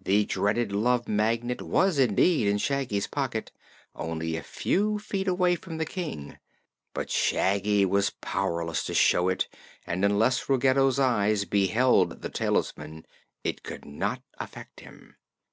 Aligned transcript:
The 0.00 0.24
dreaded 0.24 0.72
Love 0.72 1.06
Magnet 1.06 1.62
was 1.62 2.00
indeed 2.00 2.48
in 2.48 2.58
Shaggy's 2.58 3.06
pocket, 3.06 3.52
only 3.94 4.34
a 4.34 4.42
few 4.42 4.98
feet 4.98 5.28
away 5.28 5.54
from 5.54 5.76
the 5.76 5.84
King, 5.86 6.36
but 6.92 7.10
Shaggy 7.12 7.84
was 7.84 8.10
powerless 8.20 8.82
to 8.86 8.92
show 8.94 9.28
it 9.28 9.46
and 9.86 10.04
unless 10.04 10.48
Ruggedo's 10.48 10.98
eyes 10.98 11.44
beheld 11.44 12.22
the 12.22 12.28
talisman 12.28 13.06
it 13.44 13.62
could 13.62 13.84
not 13.84 14.20
affect 14.40 14.80
him. 14.80 15.14